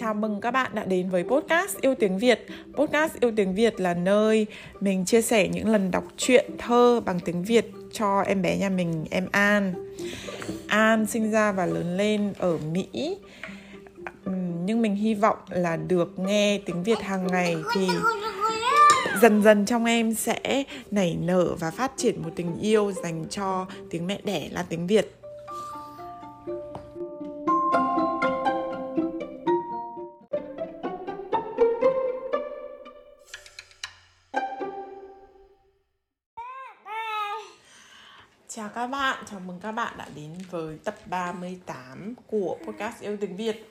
[0.00, 2.46] Chào mừng các bạn đã đến với podcast Yêu Tiếng Việt.
[2.74, 4.46] Podcast Yêu Tiếng Việt là nơi
[4.80, 8.68] mình chia sẻ những lần đọc truyện thơ bằng tiếng Việt cho em bé nhà
[8.68, 9.74] mình, em An.
[10.68, 13.16] An sinh ra và lớn lên ở Mỹ.
[14.64, 17.88] Nhưng mình hy vọng là được nghe tiếng Việt hàng ngày thì
[19.22, 23.66] dần dần trong em sẽ nảy nở và phát triển một tình yêu dành cho
[23.90, 25.19] tiếng mẹ đẻ là tiếng Việt.
[38.48, 43.16] Chào các bạn, chào mừng các bạn đã đến với tập 38 của podcast Yêu
[43.20, 43.70] Tiếng Việt.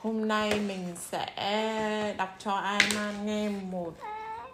[0.00, 3.94] Hôm nay mình sẽ đọc cho Aiman nghe một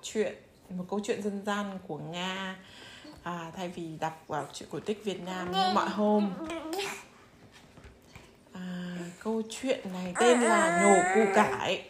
[0.02, 0.34] chuyện,
[0.70, 2.56] một câu chuyện dân gian của Nga.
[3.22, 6.30] À, Thay vì đọc vào chuyện cổ tích Việt Nam như mọi hôm.
[8.52, 11.89] À, Câu chuyện này tên là Nhổ củ cải.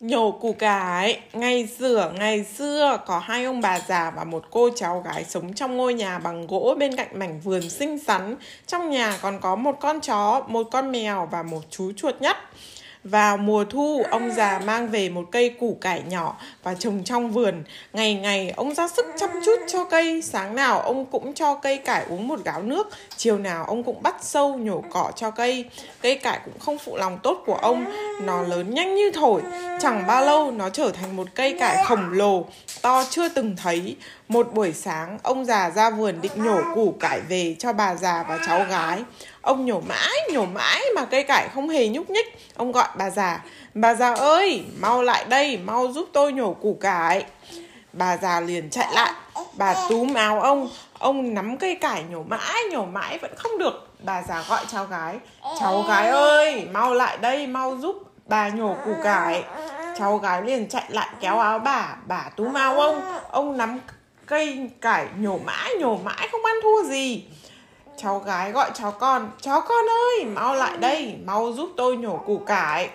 [0.00, 4.70] Nhổ củ cải Ngày xưa, ngày xưa có hai ông bà già và một cô
[4.76, 8.36] cháu gái sống trong ngôi nhà bằng gỗ bên cạnh mảnh vườn xinh xắn.
[8.66, 12.36] Trong nhà còn có một con chó, một con mèo và một chú chuột nhắt.
[13.04, 17.30] Vào mùa thu, ông già mang về một cây củ cải nhỏ và trồng trong
[17.30, 17.62] vườn.
[17.92, 20.22] Ngày ngày, ông ra sức chăm chút cho cây.
[20.22, 22.88] Sáng nào, ông cũng cho cây cải uống một gáo nước.
[23.16, 25.64] Chiều nào, ông cũng bắt sâu nhổ cỏ cho cây.
[26.02, 27.84] Cây cải cũng không phụ lòng tốt của ông.
[28.22, 29.42] Nó lớn nhanh như thổi.
[29.80, 32.44] Chẳng bao lâu, nó trở thành một cây cải khổng lồ,
[32.82, 33.96] to chưa từng thấy.
[34.28, 38.24] Một buổi sáng, ông già ra vườn định nhổ củ cải về cho bà già
[38.28, 39.02] và cháu gái.
[39.40, 42.26] Ông nhổ mãi, nhổ mãi mà cây cải không hề nhúc nhích.
[42.56, 43.40] Ông gọi bà già,
[43.74, 47.24] bà già ơi, mau lại đây, mau giúp tôi nhổ củ cải.
[47.92, 49.12] Bà già liền chạy lại,
[49.54, 53.88] bà túm áo ông, ông nắm cây cải nhổ mãi, nhổ mãi vẫn không được.
[54.04, 55.18] Bà già gọi cháu gái,
[55.60, 57.96] cháu gái ơi, mau lại đây, mau giúp
[58.26, 59.44] bà nhổ củ cải.
[60.00, 63.78] Cháu gái liền chạy lại kéo áo bà, bà tú mau ông, ông nắm
[64.26, 67.24] cây cải nhổ mãi, nhổ mãi không ăn thua gì.
[67.96, 72.16] Cháu gái gọi cháu con Chó con ơi mau lại đây Mau giúp tôi nhổ
[72.26, 72.90] củ cải.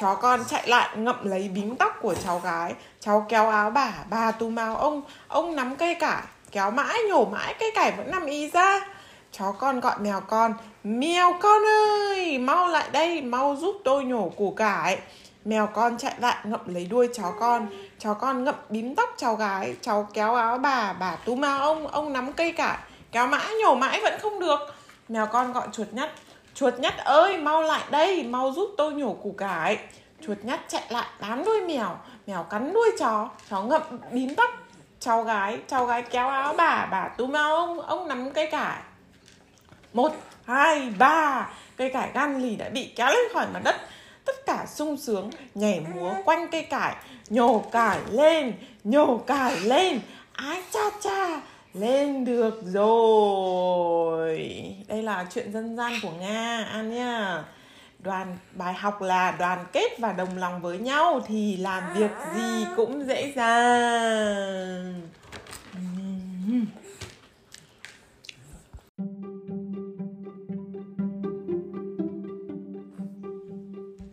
[0.00, 2.74] Chó con chạy lại ngậm lấy bím tóc của cháu gái.
[3.00, 6.22] Cháu kéo áo bà Bà tú mau ông Ông nắm cây cải
[6.52, 8.80] Kéo mãi nhổ mãi cây cải vẫn nằm y ra.
[9.32, 14.32] Chó con gọi mèo con Mèo con ơi Mau lại đây Mau giúp tôi nhổ
[14.36, 14.98] củ cải.
[15.44, 17.68] Mèo con chạy lại ngậm lấy đuôi chó con.
[17.98, 19.74] Chó con ngậm bím tóc cháu gái.
[19.80, 22.78] Cháu kéo áo bà Bà túm áo ông Ông nắm cây cải.
[23.12, 24.58] Kéo mãi, nhổ mãi vẫn không được.
[25.08, 26.10] Mèo con gọi chuột nhắt.
[26.54, 29.78] Chuột nhắt ơi, mau lại đây, mau giúp tôi nhổ củ cải.
[30.26, 31.96] Chuột nhắt chạy lại bám đuôi mèo.
[32.26, 33.28] Mèo cắn đuôi chó.
[33.50, 34.50] Chó ngậm bím tóc
[35.00, 35.58] cháu gái.
[35.68, 37.80] Cháu gái kéo áo bà bà túm áo ông.
[37.80, 38.78] Ông nắm cây cải.
[39.92, 40.12] Một,
[40.44, 41.48] hai, ba.
[41.76, 43.76] Cây cải gan lì đã bị kéo lên khỏi mặt đất
[44.60, 46.94] cả sung sướng, nhảy múa, quanh cây cải,
[47.28, 48.52] nhổ cải lên,
[48.84, 50.00] nhổ cải lên.
[50.32, 51.40] Ái cha cha,
[51.74, 54.38] lên được rồi.
[54.88, 57.44] Đây là chuyện dân gian của nga, an nha.
[57.98, 62.64] Đoàn, bài học là đoàn kết và đồng lòng với nhau thì làm việc gì
[62.76, 65.09] cũng dễ dàng.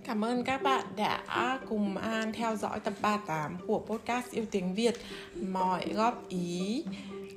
[0.07, 4.75] Cảm ơn các bạn đã cùng An theo dõi tập 38 của podcast Yêu Tiếng
[4.75, 4.95] Việt.
[5.35, 6.83] Mọi góp ý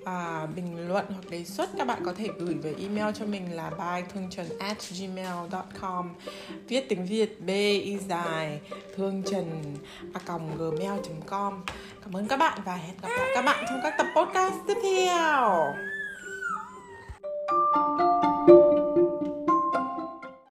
[0.05, 3.57] à, bình luận hoặc đề xuất các bạn có thể gửi về email cho mình
[3.57, 6.15] là bythuongtrần thương trần at gmail.com
[6.69, 8.61] viết tiếng việt b y dài
[8.97, 9.77] thương trần
[10.13, 11.61] a còng gmail.com
[12.05, 14.77] cảm ơn các bạn và hẹn gặp lại các bạn trong các tập podcast tiếp
[14.83, 15.75] theo.